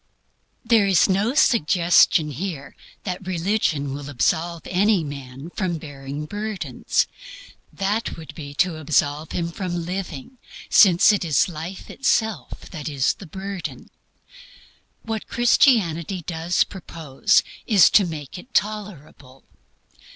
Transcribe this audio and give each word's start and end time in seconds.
There 0.65 0.87
is 0.87 1.07
no 1.07 1.35
suggestion 1.35 2.31
here 2.31 2.75
that 3.03 3.27
religion 3.27 3.93
will 3.93 4.09
absolve 4.09 4.63
any 4.65 5.03
man 5.03 5.51
from 5.51 5.77
bearing 5.77 6.25
burdens. 6.25 7.05
That 7.71 8.17
would 8.17 8.33
be 8.33 8.55
to 8.55 8.77
absolve 8.77 9.33
him 9.33 9.51
from 9.51 9.85
living, 9.85 10.39
since 10.71 11.11
it 11.13 11.23
is 11.23 11.47
life 11.47 11.87
itself 11.91 12.61
that 12.71 12.89
is 12.89 13.13
the 13.13 13.27
burden. 13.27 13.91
What 15.03 15.27
Christianity 15.27 16.23
does 16.25 16.63
propose 16.63 17.43
is 17.67 17.91
to 17.91 18.03
make 18.03 18.39
it 18.39 18.55
tolerable. 18.55 19.43